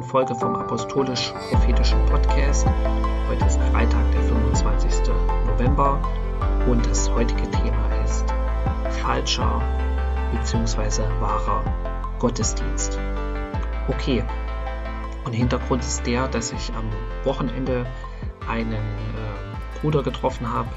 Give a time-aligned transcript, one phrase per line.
[0.00, 2.66] neuen Folge vom Apostolisch-Prophetischen Podcast.
[3.28, 5.12] Heute ist Freitag, der 25.
[5.46, 6.00] November
[6.66, 8.24] und das heutige Thema ist
[9.02, 9.60] falscher
[10.32, 11.02] bzw.
[11.20, 11.62] wahrer
[12.18, 12.98] Gottesdienst.
[13.88, 14.24] Okay,
[15.24, 16.88] und Hintergrund ist der, dass ich am
[17.24, 17.84] Wochenende
[18.48, 20.70] einen äh, Bruder getroffen habe,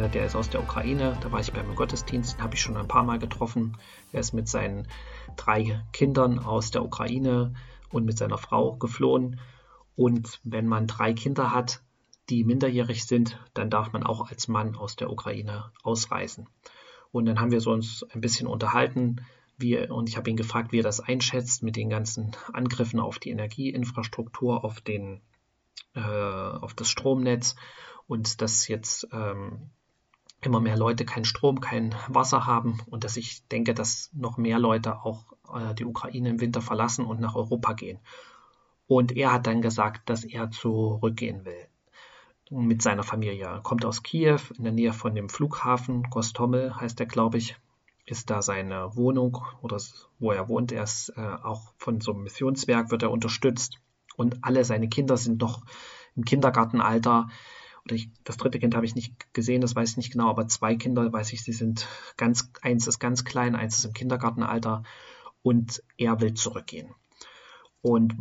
[0.00, 1.16] äh, der ist aus der Ukraine.
[1.20, 3.76] Da war ich beim Gottesdienst, den habe ich schon ein paar Mal getroffen.
[4.12, 4.86] Er ist mit seinen
[5.34, 7.54] drei Kindern aus der Ukraine
[7.92, 9.40] und mit seiner Frau geflohen.
[9.96, 11.82] Und wenn man drei Kinder hat,
[12.28, 16.48] die minderjährig sind, dann darf man auch als Mann aus der Ukraine ausreisen.
[17.10, 19.20] Und dann haben wir so uns ein bisschen unterhalten,
[19.58, 23.18] wie, und ich habe ihn gefragt, wie er das einschätzt mit den ganzen Angriffen auf
[23.18, 25.20] die Energieinfrastruktur, auf, den,
[25.94, 27.54] äh, auf das Stromnetz
[28.06, 29.70] und dass jetzt ähm,
[30.40, 34.58] immer mehr Leute keinen Strom, kein Wasser haben und dass ich denke, dass noch mehr
[34.58, 37.98] Leute auch äh, die Ukraine im Winter verlassen und nach Europa gehen.
[38.86, 41.68] Und er hat dann gesagt, dass er zurückgehen will
[42.50, 43.46] mit seiner Familie.
[43.46, 47.56] Er kommt aus Kiew, in der Nähe von dem Flughafen, Gostomel heißt er, glaube ich,
[48.04, 49.78] ist da seine Wohnung oder
[50.18, 50.72] wo er wohnt.
[50.72, 53.78] Er ist äh, auch von so einem Missionswerk, wird er unterstützt.
[54.16, 55.62] Und alle seine Kinder sind doch
[56.16, 57.28] im Kindergartenalter.
[57.84, 60.46] Oder ich, das dritte Kind habe ich nicht gesehen, das weiß ich nicht genau, aber
[60.48, 61.86] zwei Kinder weiß ich, sie sind
[62.16, 64.82] ganz, eins ist ganz klein, eins ist im Kindergartenalter
[65.42, 66.94] und er will zurückgehen.
[67.82, 68.14] Und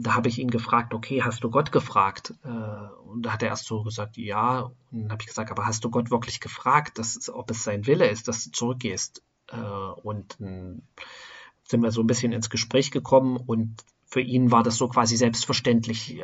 [0.00, 2.32] da habe ich ihn gefragt, okay, hast du Gott gefragt?
[2.44, 4.72] Äh, und da hat er erst so gesagt, ja.
[4.90, 7.86] Und dann habe ich gesagt, aber hast du Gott wirklich gefragt, dass, ob es sein
[7.86, 9.22] Wille ist, dass du zurückgehst?
[9.48, 14.76] Äh, und sind wir so ein bisschen ins Gespräch gekommen und für ihn war das
[14.76, 16.22] so quasi selbstverständlich,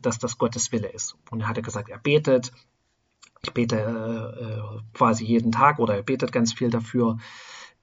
[0.00, 1.16] dass das Gottes Wille ist.
[1.30, 2.52] Und er hatte gesagt, er betet.
[3.42, 7.18] Ich bete äh, quasi jeden Tag oder er betet ganz viel dafür.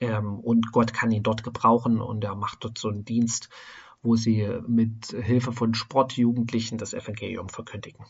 [0.02, 3.50] Ähm, und Gott kann ihn dort gebrauchen und er macht dort so einen Dienst
[4.02, 8.06] wo sie mit Hilfe von Sportjugendlichen das Evangelium verkündigen.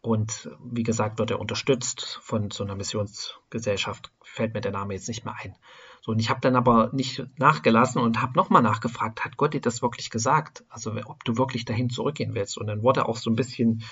[0.00, 4.12] Und wie gesagt, wird er unterstützt von so einer Missionsgesellschaft.
[4.22, 5.56] Fällt mir der Name jetzt nicht mehr ein.
[6.00, 9.60] So, und ich habe dann aber nicht nachgelassen und habe nochmal nachgefragt, hat Gott dir
[9.60, 10.64] das wirklich gesagt?
[10.68, 12.56] Also ob du wirklich dahin zurückgehen willst.
[12.56, 13.82] Und dann wurde er auch so ein bisschen,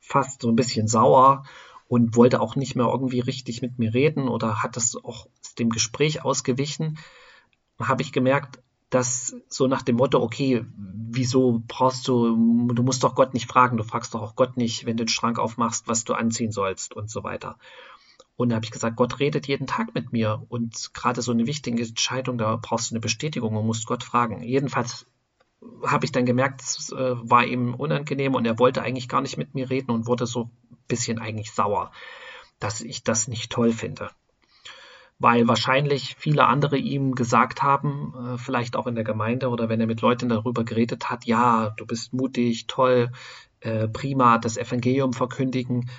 [0.00, 1.44] fast so ein bisschen sauer
[1.86, 5.26] und wollte auch nicht mehr irgendwie richtig mit mir reden oder hat das auch
[5.58, 6.98] dem Gespräch ausgewichen.
[7.78, 8.60] Habe ich gemerkt,
[8.92, 13.78] dass so nach dem Motto, okay, wieso brauchst du, du musst doch Gott nicht fragen,
[13.78, 16.94] du fragst doch auch Gott nicht, wenn du den Schrank aufmachst, was du anziehen sollst
[16.94, 17.56] und so weiter.
[18.36, 21.46] Und da habe ich gesagt, Gott redet jeden Tag mit mir und gerade so eine
[21.46, 24.42] wichtige Entscheidung, da brauchst du eine Bestätigung und musst Gott fragen.
[24.42, 25.06] Jedenfalls
[25.86, 29.38] habe ich dann gemerkt, es äh, war ihm unangenehm und er wollte eigentlich gar nicht
[29.38, 31.92] mit mir reden und wurde so ein bisschen eigentlich sauer,
[32.58, 34.10] dass ich das nicht toll finde
[35.22, 39.80] weil wahrscheinlich viele andere ihm gesagt haben, äh, vielleicht auch in der Gemeinde oder wenn
[39.80, 43.12] er mit Leuten darüber geredet hat, ja, du bist mutig, toll,
[43.60, 45.90] äh, prima, das Evangelium verkündigen.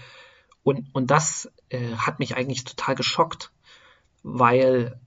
[0.61, 3.51] Und, und das äh, hat mich eigentlich total geschockt,
[4.23, 4.99] weil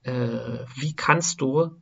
[0.74, 1.80] wie kannst du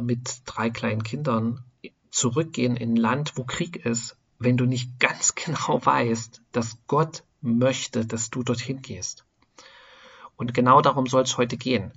[0.00, 1.64] mit drei kleinen Kindern
[2.10, 7.24] zurückgehen in ein Land, wo Krieg ist, wenn du nicht ganz genau weißt, dass Gott
[7.40, 9.26] möchte, dass du dorthin gehst?
[10.40, 11.92] Und genau darum soll es heute gehen.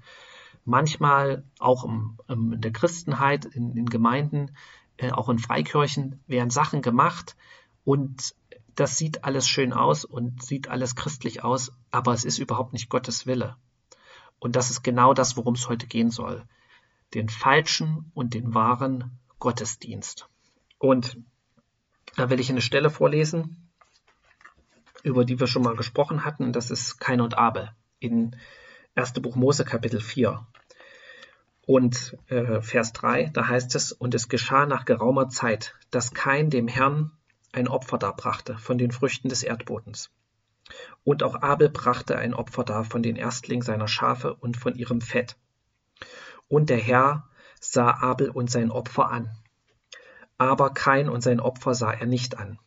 [0.66, 4.52] Manchmal auch im, in der Christenheit, in, in Gemeinden,
[4.98, 7.38] äh, auch in Freikirchen werden Sachen gemacht
[7.86, 8.36] und
[8.76, 12.90] das sieht alles schön aus und sieht alles christlich aus, aber es ist überhaupt nicht
[12.90, 13.56] Gottes Wille.
[14.40, 16.44] Und das ist genau das, worum es heute gehen soll.
[17.14, 20.28] Den falschen und den wahren Gottesdienst.
[20.80, 21.18] Und
[22.18, 23.70] da will ich eine Stelle vorlesen,
[25.02, 28.36] über die wir schon mal gesprochen hatten, das ist Kain und Abel in
[28.96, 29.14] 1.
[29.14, 30.46] Buch Mose Kapitel 4.
[31.66, 36.50] Und äh, Vers 3, da heißt es, und es geschah nach geraumer Zeit, dass kein
[36.50, 37.12] dem Herrn
[37.54, 40.12] ein Opfer darbrachte von den Früchten des Erdbodens.
[41.04, 45.02] Und auch Abel brachte ein Opfer dar von den Erstlingen seiner Schafe und von ihrem
[45.02, 45.38] Fett.
[46.50, 47.30] Und der Herr
[47.60, 49.30] sah Abel und sein Opfer an.
[50.38, 52.60] Aber kein und sein Opfer sah er nicht an.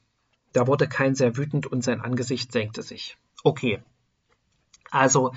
[0.52, 3.18] Da wurde kein sehr wütend und sein Angesicht senkte sich.
[3.44, 3.82] Okay,
[4.90, 5.32] also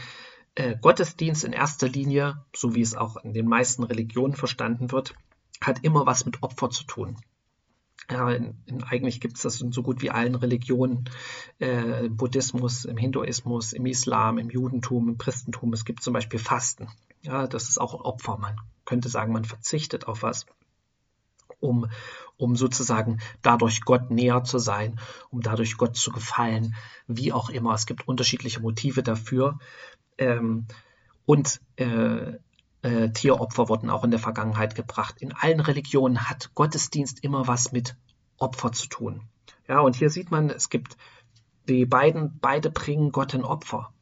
[0.56, 5.16] äh, Gottesdienst in erster Linie, so wie es auch in den meisten Religionen verstanden wird,
[5.62, 7.18] hat immer was mit Opfer zu tun.
[8.10, 11.10] Ja, in, in, eigentlich gibt es das in so gut wie allen Religionen,
[11.60, 15.74] äh, im Buddhismus, im Hinduismus, im Islam, im Judentum, im Christentum.
[15.74, 16.88] Es gibt zum Beispiel Fasten.
[17.22, 18.38] Ja, das ist auch Opfer.
[18.38, 20.48] Man könnte sagen, man verzichtet auf was,
[21.60, 21.88] um,
[22.40, 25.00] um sozusagen dadurch Gott näher zu sein,
[25.30, 26.74] um dadurch Gott zu gefallen,
[27.06, 27.74] wie auch immer.
[27.74, 29.60] Es gibt unterschiedliche Motive dafür.
[30.18, 30.66] Ähm,
[31.26, 32.34] und äh,
[32.82, 35.16] äh, Tieropfer wurden auch in der Vergangenheit gebracht.
[35.20, 37.98] In allen Religionen hat Gottesdienst immer was mit
[38.38, 39.24] Opfer zu tun.
[39.68, 40.96] Ja, und hier sieht man, es gibt
[41.68, 43.94] die beiden, beide bringen Gott ein Opfer.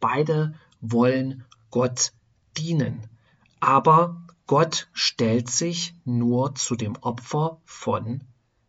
[0.00, 2.12] Beide wollen Gott
[2.58, 3.08] dienen.
[3.58, 8.22] Aber Gott stellt sich nur zu dem Opfer von,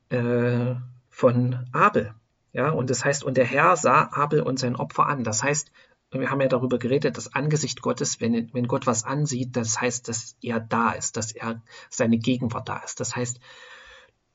[0.09, 0.75] äh,
[1.09, 2.13] von Abel.
[2.53, 5.23] Ja, und das heißt, und der Herr sah Abel und sein Opfer an.
[5.23, 5.71] Das heißt,
[6.11, 10.07] wir haben ja darüber geredet, das Angesicht Gottes, wenn, wenn Gott was ansieht, das heißt,
[10.07, 12.99] dass er da ist, dass er seine Gegenwart da ist.
[12.99, 13.39] Das heißt,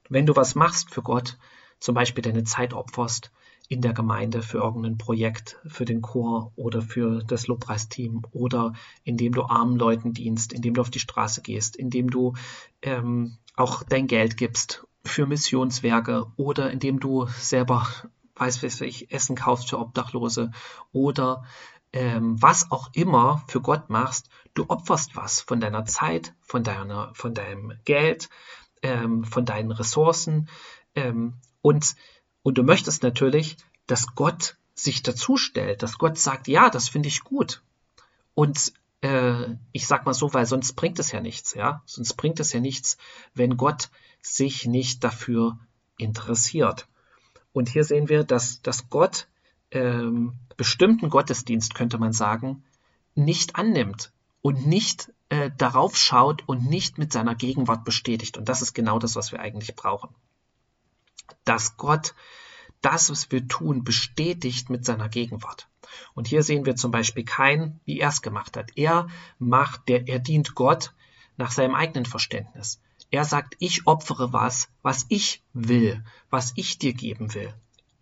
[0.08, 1.38] wenn du was machst für Gott,
[1.80, 3.32] zum Beispiel deine Zeit opferst
[3.72, 9.32] in der Gemeinde für irgendein Projekt, für den Chor oder für das Lobpreisteam oder indem
[9.32, 12.34] du armen Leuten dienst, indem du auf die Straße gehst, indem du
[12.82, 17.86] ähm, auch dein Geld gibst für Missionswerke oder indem du selber,
[18.36, 20.50] weiß weiß ich, Essen kaufst für Obdachlose
[20.92, 21.44] oder
[21.94, 27.10] ähm, was auch immer für Gott machst, du opferst was von deiner Zeit, von deiner,
[27.14, 28.28] von deinem Geld,
[28.82, 30.50] ähm, von deinen Ressourcen
[30.94, 31.96] ähm, und
[32.42, 33.56] und du möchtest natürlich,
[33.86, 37.62] dass Gott sich dazu stellt, dass Gott sagt, ja, das finde ich gut.
[38.34, 38.72] Und
[39.02, 41.82] äh, ich sag mal so, weil sonst bringt es ja nichts, ja.
[41.86, 42.96] Sonst bringt es ja nichts,
[43.34, 43.90] wenn Gott
[44.22, 45.58] sich nicht dafür
[45.98, 46.88] interessiert.
[47.52, 49.28] Und hier sehen wir, dass, dass Gott
[49.70, 52.64] ähm, bestimmten Gottesdienst, könnte man sagen,
[53.14, 58.38] nicht annimmt und nicht äh, darauf schaut und nicht mit seiner Gegenwart bestätigt.
[58.38, 60.14] Und das ist genau das, was wir eigentlich brauchen.
[61.44, 62.14] Dass Gott
[62.80, 65.68] das, was wir tun, bestätigt mit seiner Gegenwart.
[66.14, 68.72] Und hier sehen wir zum Beispiel kein, wie er es gemacht hat.
[68.76, 69.08] Er
[69.38, 70.94] macht, der, er dient Gott
[71.36, 72.80] nach seinem eigenen Verständnis.
[73.10, 77.52] Er sagt, ich opfere was, was ich will, was ich dir geben will.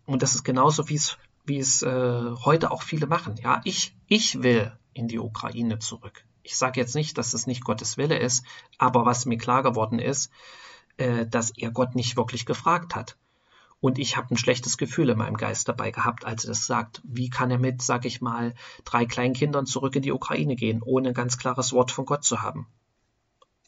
[0.06, 3.36] Und das ist genauso, wie es, wie es äh, heute auch viele machen.
[3.42, 6.24] Ja, ich, ich will in die Ukraine zurück.
[6.42, 8.44] Ich sage jetzt nicht, dass es nicht Gottes Wille ist,
[8.78, 10.30] aber was mir klar geworden ist,
[10.96, 13.16] äh, dass er Gott nicht wirklich gefragt hat.
[13.80, 17.00] Und ich habe ein schlechtes Gefühl in meinem Geist dabei gehabt, als er das sagt.
[17.04, 18.54] Wie kann er mit, sag ich mal,
[18.84, 22.24] drei kleinen Kindern zurück in die Ukraine gehen, ohne ein ganz klares Wort von Gott
[22.24, 22.66] zu haben?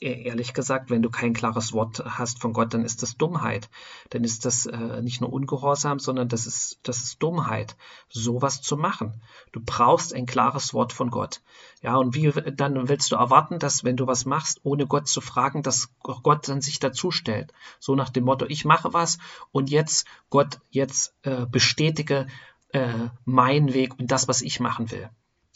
[0.03, 3.71] E-, ehrlich gesagt, wenn du kein klares Wort hast von Gott, dann ist das Dummheit.
[4.11, 7.77] Dann ist das äh, nicht nur Ungehorsam, sondern das ist, das ist Dummheit,
[8.09, 9.23] sowas zu machen.
[9.53, 11.41] Du brauchst ein klares Wort von Gott.
[11.83, 15.21] Ja, und wie dann willst du erwarten, dass wenn du was machst, ohne Gott zu
[15.21, 17.53] fragen, dass Gott dann sich dazu stellt?
[17.79, 19.19] So nach dem Motto, ich mache was
[19.53, 22.27] und jetzt, Gott, jetzt äh, bestätige
[22.73, 25.09] äh, meinen Weg und das, was ich machen will.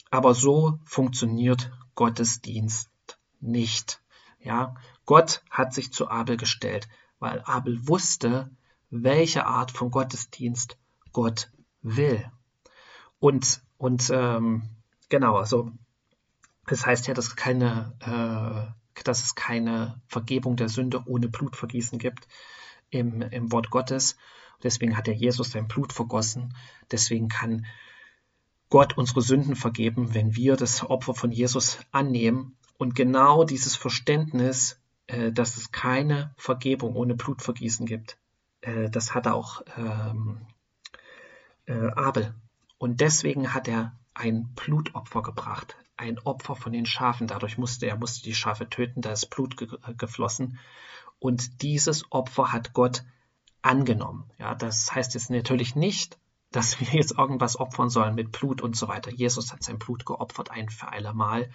[0.09, 2.89] Aber so funktioniert Gottesdienst
[3.41, 4.01] nicht.
[4.47, 6.87] Ja, Gott hat sich zu Abel gestellt,
[7.19, 8.49] weil Abel wusste,
[8.89, 10.77] welche Art von Gottesdienst
[11.11, 11.51] Gott
[11.81, 12.23] will.
[13.19, 14.63] Und, und ähm,
[15.09, 15.73] genau, also
[16.65, 22.25] das heißt ja, dass, keine, äh, dass es keine Vergebung der Sünde ohne Blutvergießen gibt
[22.89, 24.15] im, im Wort Gottes.
[24.63, 26.53] Deswegen hat ja Jesus sein Blut vergossen.
[26.89, 27.65] Deswegen kann
[28.69, 34.79] Gott unsere Sünden vergeben, wenn wir das Opfer von Jesus annehmen und genau dieses Verständnis,
[35.07, 38.17] äh, dass es keine Vergebung ohne Blutvergießen gibt,
[38.61, 40.41] äh, das hat auch ähm,
[41.65, 42.33] äh, Abel.
[42.77, 47.27] Und deswegen hat er ein Blutopfer gebracht, ein Opfer von den Schafen.
[47.27, 50.59] Dadurch musste er musste die Schafe töten, da ist Blut ge geflossen.
[51.19, 53.03] Und dieses Opfer hat Gott
[53.63, 54.29] angenommen.
[54.37, 56.19] Ja, das heißt jetzt natürlich nicht,
[56.51, 59.11] dass wir jetzt irgendwas opfern sollen mit Blut und so weiter.
[59.11, 61.49] Jesus hat sein Blut geopfert ein für alle Mal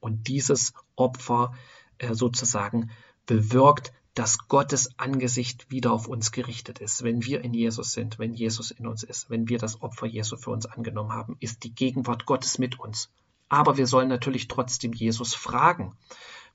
[0.00, 1.54] und dieses Opfer
[1.98, 2.90] äh, sozusagen
[3.26, 7.04] bewirkt, dass Gottes Angesicht wieder auf uns gerichtet ist.
[7.04, 10.36] Wenn wir in Jesus sind, wenn Jesus in uns ist, wenn wir das Opfer Jesu
[10.36, 13.10] für uns angenommen haben, ist die Gegenwart Gottes mit uns.
[13.48, 15.96] Aber wir sollen natürlich trotzdem Jesus fragen.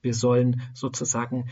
[0.02, 1.50] Wir sollen sozusagen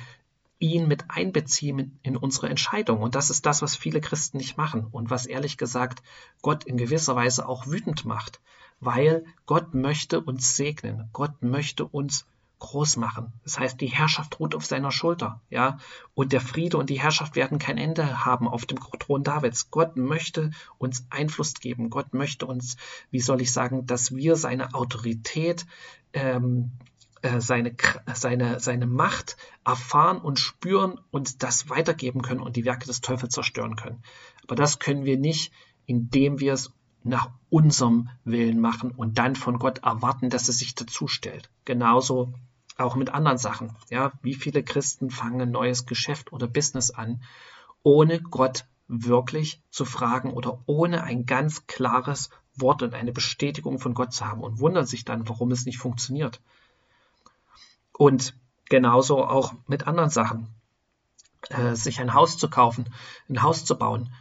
[0.60, 3.02] ihn mit einbeziehen in unsere Entscheidung.
[3.02, 6.04] Und das ist das, was viele Christen nicht machen und was ehrlich gesagt
[6.42, 8.40] Gott in gewisser Weise auch wütend macht
[8.86, 11.10] weil Gott möchte uns segnen.
[11.14, 12.26] Gott möchte uns
[12.64, 13.34] groß machen.
[13.44, 15.80] Das heißt, die Herrschaft ruht auf seiner Schulter, ja.
[16.14, 19.70] Und der Friede und die Herrschaft werden kein Ende haben auf dem Thron Davids.
[19.70, 21.90] Gott möchte uns Einfluss geben.
[21.90, 22.78] Gott möchte uns,
[23.12, 25.66] wie soll ich sagen, dass wir seine Autorität,
[26.14, 26.72] ähm,
[27.22, 27.76] äh, seine,
[28.14, 29.36] seine, seine Macht
[29.66, 34.02] erfahren und spüren und das weitergeben können und die Werke des Teufels zerstören können.
[34.44, 35.52] Aber das können wir nicht,
[35.86, 36.72] indem wir es
[37.04, 41.50] nach unserem Willen machen und dann von Gott erwarten, dass er sich dazu stellt.
[41.66, 42.34] Genauso
[42.78, 43.76] auch mit anderen Sachen.
[43.90, 47.22] Ja, wie viele Christen fangen ein neues Geschäft oder Business an,
[47.84, 53.94] ohne Gott wirklich zu fragen oder ohne ein ganz klares Wort und eine Bestätigung von
[53.94, 56.42] Gott zu haben und wundern sich dann, warum es nicht funktioniert.
[57.92, 58.36] Und
[58.70, 60.48] genauso auch mit anderen Sachen.
[61.50, 62.86] Äh, sich ein Haus zu kaufen,
[63.30, 64.14] ein Haus zu bauen.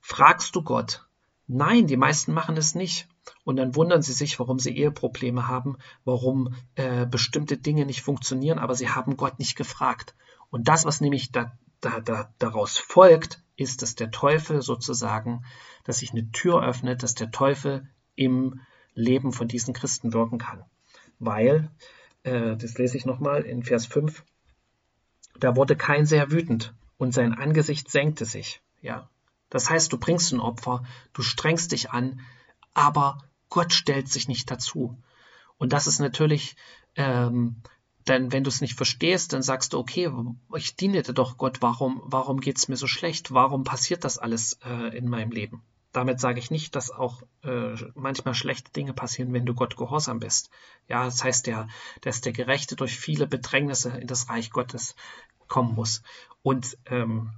[0.00, 1.05] Fragst du Gott?
[1.48, 3.08] Nein, die meisten machen es nicht.
[3.44, 8.58] Und dann wundern sie sich, warum sie Eheprobleme haben, warum äh, bestimmte Dinge nicht funktionieren,
[8.58, 10.14] aber sie haben Gott nicht gefragt.
[10.50, 15.44] Und das, was nämlich da, da, da, daraus folgt, ist, dass der Teufel sozusagen,
[15.84, 18.60] dass sich eine Tür öffnet, dass der Teufel im
[18.94, 20.64] Leben von diesen Christen wirken kann.
[21.18, 21.70] Weil,
[22.22, 24.24] äh, das lese ich nochmal in Vers 5,
[25.38, 28.60] da wurde kein sehr wütend und sein Angesicht senkte sich.
[28.80, 29.08] Ja.
[29.56, 30.84] Das heißt, du bringst ein Opfer,
[31.14, 32.20] du strengst dich an,
[32.74, 33.16] aber
[33.48, 35.02] Gott stellt sich nicht dazu.
[35.56, 36.56] Und das ist natürlich,
[36.94, 37.62] ähm,
[38.06, 40.12] denn wenn du es nicht verstehst, dann sagst du, okay,
[40.56, 43.32] ich diene dir doch Gott, warum, warum geht es mir so schlecht?
[43.32, 45.62] Warum passiert das alles äh, in meinem Leben?
[45.90, 50.18] Damit sage ich nicht, dass auch äh, manchmal schlechte Dinge passieren, wenn du Gott gehorsam
[50.18, 50.50] bist.
[50.86, 51.68] Ja, das heißt, der,
[52.02, 54.96] dass der Gerechte durch viele Bedrängnisse in das Reich Gottes
[55.48, 56.02] kommen muss.
[56.42, 57.30] Und ähm,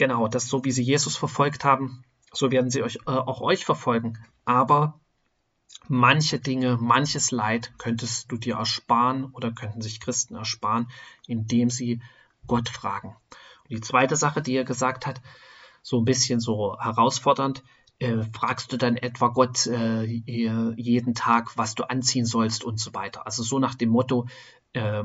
[0.00, 2.02] genau, das so wie sie Jesus verfolgt haben,
[2.32, 4.18] so werden sie euch, äh, auch euch verfolgen.
[4.46, 4.98] Aber
[5.88, 10.88] manche Dinge, manches Leid könntest du dir ersparen oder könnten sich Christen ersparen,
[11.26, 12.00] indem sie
[12.46, 13.14] Gott fragen.
[13.64, 15.20] Und die zweite Sache, die er gesagt hat,
[15.82, 17.62] so ein bisschen so herausfordernd,
[17.98, 22.94] äh, fragst du dann etwa Gott äh, jeden Tag, was du anziehen sollst und so
[22.94, 23.26] weiter.
[23.26, 24.28] Also so nach dem Motto,
[24.72, 25.04] äh,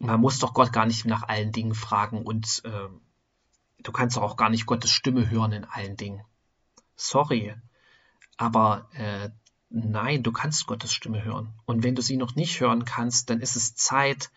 [0.00, 3.00] man muss doch Gott gar nicht nach allen Dingen fragen und ähm,
[3.82, 6.24] du kannst auch gar nicht Gottes Stimme hören in allen Dingen.
[6.96, 7.54] Sorry,
[8.36, 9.30] aber äh,
[9.70, 11.54] nein, du kannst Gottes Stimme hören.
[11.66, 14.30] Und wenn du sie noch nicht hören kannst, dann ist es Zeit,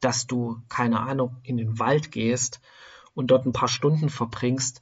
[0.00, 2.60] dass du, keine Ahnung, in den Wald gehst
[3.14, 4.80] und dort ein paar Stunden verbringst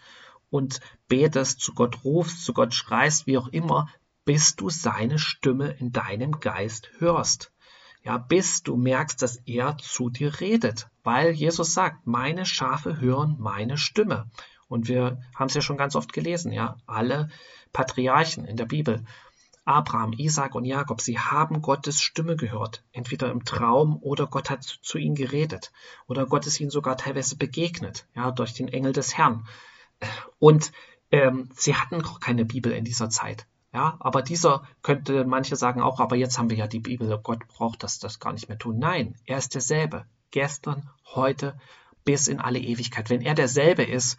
[0.51, 3.89] und betest, zu Gott rufst, zu Gott schreist, wie auch immer,
[4.25, 7.53] bis du seine Stimme in deinem Geist hörst.
[8.05, 13.37] Ja, bis du merkst, dass er zu dir redet, weil Jesus sagt, meine Schafe hören
[13.39, 14.31] meine Stimme.
[14.69, 17.31] Und wir haben es ja schon ganz oft gelesen, ja, alle
[17.73, 19.05] Patriarchen in der Bibel,
[19.65, 24.63] Abraham, Isaac und Jakob, sie haben Gottes Stimme gehört, entweder im Traum oder Gott hat
[24.63, 25.73] zu ihnen geredet
[26.07, 29.47] oder Gott ist ihnen sogar teilweise begegnet, ja, durch den Engel des Herrn.
[30.39, 30.73] Und
[31.11, 33.47] ähm, sie hatten keine Bibel in dieser Zeit.
[33.75, 37.47] Ja, aber dieser könnte manche sagen auch, aber jetzt haben wir ja die Bibel, Gott
[37.49, 38.79] braucht das, das gar nicht mehr tun.
[38.79, 40.07] Nein, er ist derselbe.
[40.31, 41.59] Gestern, heute,
[42.05, 43.11] bis in alle Ewigkeit.
[43.11, 44.19] Wenn er derselbe ist,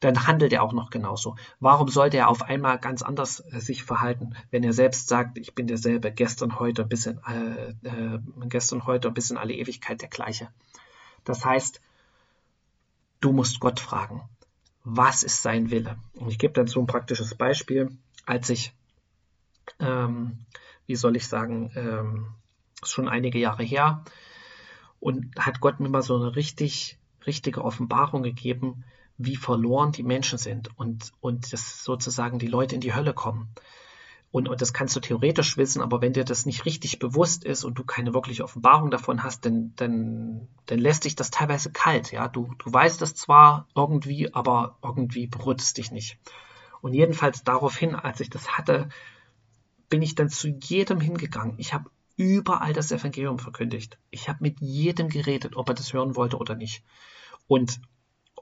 [0.00, 1.36] dann handelt er auch noch genauso.
[1.60, 5.54] Warum sollte er auf einmal ganz anders äh, sich verhalten, wenn er selbst sagt, ich
[5.54, 10.08] bin derselbe, gestern, heute, bis in, äh, äh, gestern, heute, bis in alle Ewigkeit der
[10.08, 10.48] gleiche.
[11.24, 11.80] Das heißt,
[13.20, 14.22] du musst Gott fragen
[14.84, 15.96] was ist sein Wille?
[16.14, 17.96] Und ich gebe dazu ein praktisches Beispiel.
[18.26, 18.72] Als ich,
[19.78, 20.38] ähm,
[20.86, 22.26] wie soll ich sagen, ähm,
[22.82, 24.04] schon einige Jahre her
[25.00, 28.84] und hat Gott mir mal so eine richtig, richtige Offenbarung gegeben,
[29.18, 33.48] wie verloren die Menschen sind und, und dass sozusagen die Leute in die Hölle kommen.
[34.32, 37.64] Und, und das kannst du theoretisch wissen, aber wenn dir das nicht richtig bewusst ist
[37.64, 42.12] und du keine wirkliche Offenbarung davon hast, dann, dann, dann lässt dich das teilweise kalt.
[42.12, 46.18] Ja, du, du weißt es zwar irgendwie, aber irgendwie berührt es dich nicht.
[46.80, 48.88] Und jedenfalls daraufhin, als ich das hatte,
[49.92, 51.58] bin ich dann zu jedem hingegangen.
[51.58, 53.98] Ich habe überall das Evangelium verkündigt.
[54.10, 56.82] Ich habe mit jedem geredet, ob er das hören wollte oder nicht.
[57.46, 57.78] Und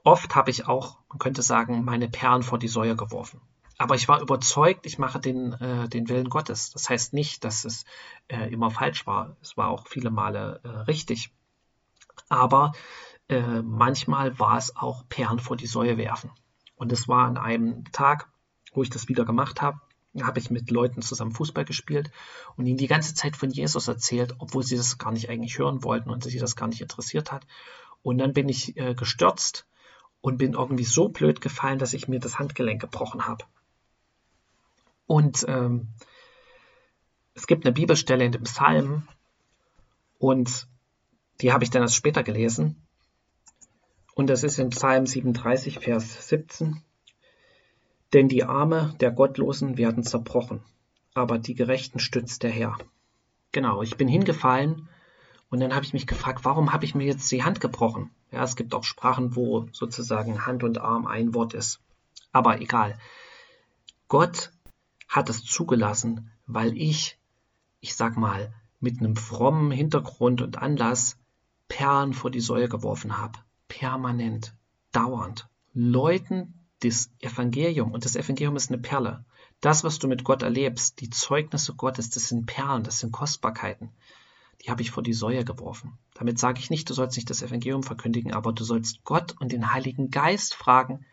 [0.05, 3.41] oft habe ich auch, man könnte sagen, meine Perlen vor die Säue geworfen.
[3.77, 6.71] Aber ich war überzeugt, ich mache den, äh, den Willen Gottes.
[6.71, 7.83] Das heißt nicht, dass es
[8.29, 9.35] äh, immer falsch war.
[9.41, 11.33] Es war auch viele Male äh, richtig.
[12.29, 12.71] Aber
[13.27, 16.31] äh, manchmal war es auch Perlen vor die Säue werfen.
[16.75, 18.29] Und es war an einem Tag,
[18.71, 19.81] wo ich das wieder gemacht habe,
[20.19, 22.11] habe ich mit Leuten zusammen Fußball gespielt
[22.57, 25.83] und ihnen die ganze Zeit von Jesus erzählt, obwohl sie das gar nicht eigentlich hören
[25.83, 27.47] wollten und sie das gar nicht interessiert hat.
[28.03, 29.65] Und dann bin ich äh, gestürzt
[30.19, 33.45] und bin irgendwie so blöd gefallen, dass ich mir das Handgelenk gebrochen habe.
[35.07, 35.87] Und ähm,
[37.33, 39.07] es gibt eine Bibelstelle in dem Psalm
[40.19, 40.67] und
[41.41, 42.75] die habe ich dann erst später gelesen.
[44.13, 46.83] Und das ist in Psalm 37, Vers 17.
[48.13, 50.61] Denn die Arme der Gottlosen werden zerbrochen,
[51.13, 52.77] aber die Gerechten stützt der Herr.
[53.51, 54.89] Genau, ich bin hingefallen
[55.49, 58.09] und dann habe ich mich gefragt, warum habe ich mir jetzt die Hand gebrochen?
[58.31, 61.81] Ja, es gibt auch Sprachen, wo sozusagen Hand und Arm ein Wort ist.
[62.31, 62.97] Aber egal.
[64.07, 64.51] Gott
[65.09, 67.19] hat es zugelassen, weil ich,
[67.81, 71.17] ich sag mal, mit einem frommen Hintergrund und Anlass
[71.67, 73.39] Perlen vor die Säule geworfen habe.
[73.67, 74.53] Permanent,
[74.91, 75.47] dauernd.
[75.73, 79.23] Leuten das Evangelium, und das Evangelium ist eine Perle.
[79.61, 83.89] Das, was du mit Gott erlebst, die Zeugnisse Gottes, das sind Perlen, das sind Kostbarkeiten.
[84.63, 85.97] die habe ich vor die Säue geworfen.
[86.13, 89.51] Damit sage ich nicht, du sollst nicht das Evangelium verkündigen, aber du sollst Gott und
[89.51, 91.05] den Heiligen Geist fragen,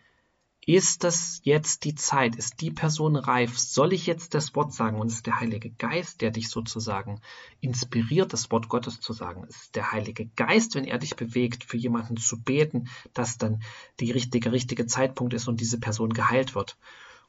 [0.69, 2.37] ist das jetzt die Zeit?
[2.37, 3.59] Ist die Person reif?
[3.59, 5.01] Soll ich jetzt das Wort sagen?
[5.01, 7.23] Und es ist der Heilige Geist, der dich sozusagen
[7.63, 9.47] inspiriert, das Wort Gottes zu sagen.
[9.49, 13.63] Es ist der Heilige Geist, wenn er dich bewegt, für jemanden zu beten, dass dann
[13.99, 16.77] die richtige, richtige Zeitpunkt ist und diese Person geheilt wird.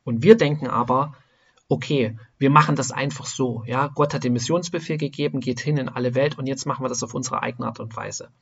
[0.03, 1.15] Und wir denken aber,
[1.69, 3.63] okay, wir machen das einfach so.
[3.65, 6.89] Ja, Gott hat den Missionsbefehl gegeben, geht hin in alle Welt und jetzt machen wir
[6.89, 8.33] das auf unsere eigene Art und Weise.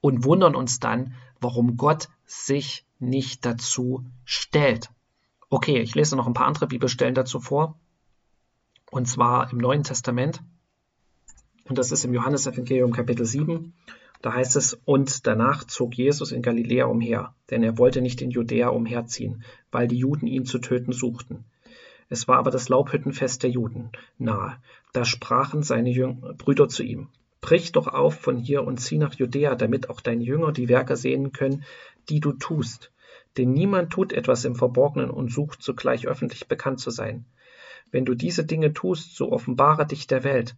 [0.00, 4.90] Und wundern uns dann, warum Gott sich nicht dazu stellt.
[5.50, 7.78] Okay, ich lese noch ein paar andere Bibelstellen dazu vor.
[8.90, 10.42] Und zwar im Neuen Testament.
[11.64, 13.74] Und das ist im Johannesevangelium Kapitel 7.
[14.20, 18.30] Da heißt es, und danach zog Jesus in Galiläa umher, denn er wollte nicht in
[18.30, 21.44] Judäa umherziehen, weil die Juden ihn zu töten suchten.
[22.08, 24.56] Es war aber das Laubhüttenfest der Juden nahe.
[24.92, 25.92] Da sprachen seine
[26.38, 27.08] Brüder zu ihm,
[27.40, 30.96] Brich doch auf von hier und zieh nach Judäa, damit auch deine Jünger die Werke
[30.96, 31.64] sehen können,
[32.08, 32.92] die du tust.
[33.36, 37.24] Denn niemand tut etwas im Verborgenen und sucht zugleich öffentlich bekannt zu sein.
[37.90, 40.56] Wenn du diese Dinge tust, so offenbare dich der Welt,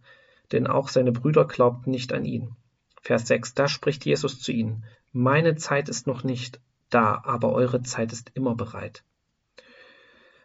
[0.51, 2.55] denn auch seine Brüder glaubten nicht an ihn.
[3.01, 6.59] Vers 6, da spricht Jesus zu ihnen, meine Zeit ist noch nicht
[6.89, 9.03] da, aber eure Zeit ist immer bereit.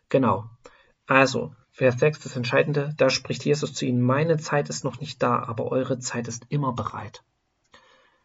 [0.09, 0.49] Genau.
[1.07, 5.23] Also, Vers 6, das Entscheidende, da spricht Jesus zu ihnen, meine Zeit ist noch nicht
[5.23, 7.23] da, aber eure Zeit ist immer bereit.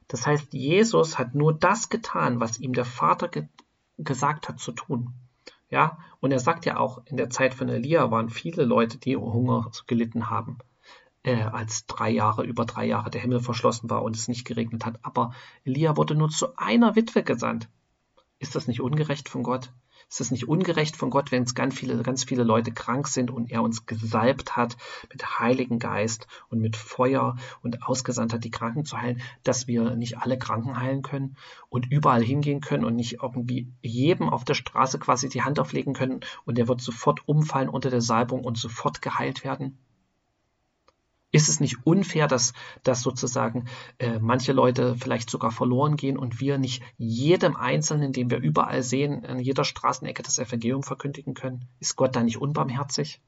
[0.07, 3.49] Das heißt, Jesus hat nur das getan, was ihm der Vater ge
[3.97, 5.13] gesagt hat zu tun.
[5.69, 9.17] Ja, und er sagt ja auch, in der Zeit von Elia waren viele Leute, die
[9.17, 10.59] Hunger gelitten haben,
[11.23, 14.85] äh, als drei Jahre, über drei Jahre der Himmel verschlossen war und es nicht geregnet
[14.85, 14.97] hat.
[15.01, 15.33] Aber
[15.65, 17.67] Elia wurde nur zu einer Witwe gesandt.
[18.39, 19.73] Ist das nicht ungerecht von Gott?
[20.11, 23.31] Ist es nicht ungerecht von Gott, wenn es ganz viele, ganz viele Leute krank sind
[23.31, 24.75] und er uns gesalbt hat
[25.09, 29.95] mit Heiligen Geist und mit Feuer und ausgesandt hat, die Kranken zu heilen, dass wir
[29.95, 31.37] nicht alle Kranken heilen können
[31.69, 35.93] und überall hingehen können und nicht irgendwie jedem auf der Straße quasi die Hand auflegen
[35.93, 39.77] können und der wird sofort umfallen unter der Salbung und sofort geheilt werden?
[41.31, 43.65] Ist es nicht unfair, dass, dass sozusagen
[43.99, 48.83] äh, manche Leute vielleicht sogar verloren gehen und wir nicht jedem Einzelnen, den wir überall
[48.83, 51.67] sehen, an jeder Straßenecke das Evangelium verkündigen können?
[51.79, 53.21] Ist Gott da nicht unbarmherzig?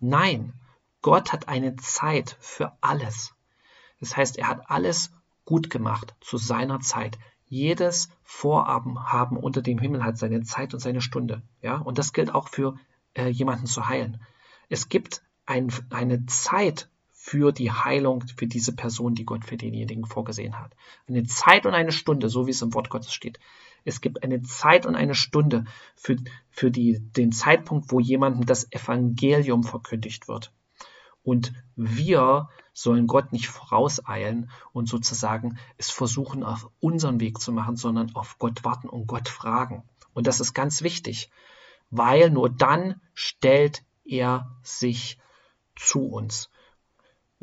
[0.00, 0.52] Nein,
[1.00, 3.34] Gott hat eine Zeit für alles.
[4.00, 5.10] Das heißt, er hat alles
[5.46, 7.18] gut gemacht zu seiner Zeit.
[7.46, 11.42] Jedes Vorhaben unter dem Himmel hat seine Zeit und seine Stunde.
[11.62, 12.76] Ja, und das gilt auch für
[13.14, 14.20] äh, jemanden zu heilen.
[14.68, 16.88] Es gibt ein, eine Zeit
[17.26, 20.76] für die Heilung für diese Person, die Gott für denjenigen vorgesehen hat.
[21.08, 23.40] Eine Zeit und eine Stunde, so wie es im Wort Gottes steht.
[23.86, 25.64] Es gibt eine Zeit und eine Stunde
[25.96, 26.18] für,
[26.50, 30.52] für die, den Zeitpunkt, wo jemandem das Evangelium verkündigt wird.
[31.22, 37.76] Und wir sollen Gott nicht vorauseilen und sozusagen es versuchen, auf unseren Weg zu machen,
[37.76, 39.82] sondern auf Gott warten und Gott fragen.
[40.12, 41.30] Und das ist ganz wichtig,
[41.88, 45.18] weil nur dann stellt er sich
[45.74, 46.50] zu uns.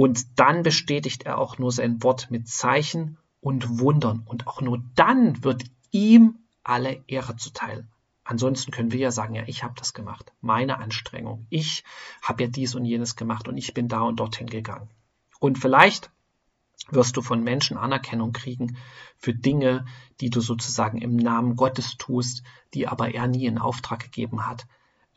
[0.02, 4.24] Und dann bestätigt er auch nur sein Wort mit Zeichen und Wundern.
[4.26, 7.88] Und auch nur dann wird ihm alle Ehre zuteil.
[8.24, 11.46] Ansonsten können wir ja sagen, ja, ich habe das gemacht, meine Anstrengung.
[11.52, 11.84] Ich
[12.24, 14.90] habe ja dies und jenes gemacht und ich bin da und dorthin gegangen.
[15.40, 16.10] Und vielleicht
[16.90, 18.78] wirst du von Menschen Anerkennung kriegen
[19.18, 19.86] für Dinge,
[20.20, 22.42] die du sozusagen im Namen Gottes tust,
[22.74, 24.66] die aber er nie in Auftrag gegeben hat.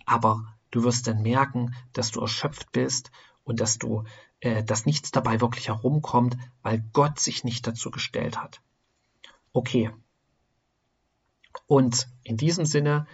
[0.05, 3.11] Aber du wirst dann merken, dass du erschöpft bist
[3.44, 4.05] und dass du
[4.44, 8.61] dass nichts dabei wirklich herumkommt, weil Gott sich nicht dazu gestellt hat.
[9.54, 9.90] Okay.
[11.66, 13.07] Und in diesem Sinne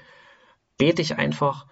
[0.76, 1.66] bete ich einfach,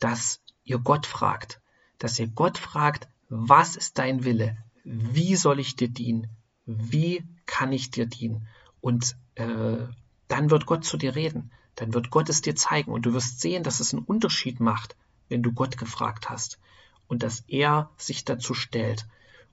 [0.00, 1.60] dass ihr Gott fragt,
[1.98, 4.56] dass ihr Gott fragt, was ist dein Wille?
[4.82, 6.28] Wie soll ich dir dienen?
[6.66, 8.48] Wie kann ich dir dienen?
[8.80, 9.76] Und äh,
[10.26, 11.52] dann wird Gott zu dir reden.
[11.76, 14.96] Dann wird Gott es dir zeigen und du wirst sehen, dass es einen Unterschied macht,
[15.28, 16.58] wenn du Gott gefragt hast
[17.08, 19.06] und dass er sich dazu stellt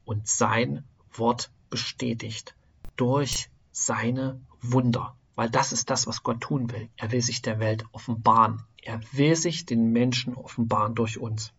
[0.06, 0.84] und sein
[1.14, 2.56] Wort bestätigt
[2.96, 5.16] durch seine Wunder.
[5.36, 6.90] Weil das ist das, was Gott tun will.
[6.98, 8.64] Er will sich der Welt offenbaren.
[8.82, 11.54] Er will sich den Menschen offenbaren durch uns.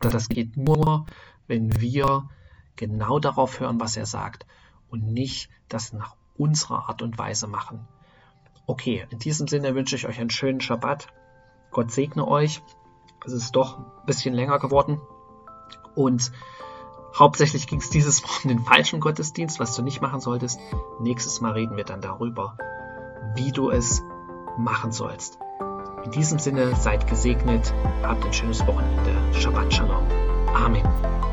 [0.00, 1.06] Das geht nur,
[1.46, 2.28] wenn wir
[2.76, 4.46] genau darauf hören, was er sagt
[4.88, 7.86] und nicht das nach unserer Art und Weise machen.
[8.66, 11.08] Okay, in diesem Sinne wünsche ich euch einen schönen Schabbat.
[11.70, 12.62] Gott segne euch.
[13.24, 15.00] Es ist doch ein bisschen länger geworden.
[15.94, 16.32] Und
[17.18, 20.58] hauptsächlich ging es dieses Mal um den falschen Gottesdienst, was du nicht machen solltest.
[21.00, 22.56] Nächstes Mal reden wir dann darüber,
[23.34, 24.02] wie du es
[24.58, 25.38] machen sollst.
[26.04, 29.34] In diesem Sinne seid gesegnet, habt ein schönes Wochenende.
[29.34, 30.06] Shabbat Shalom.
[30.54, 31.29] Amen.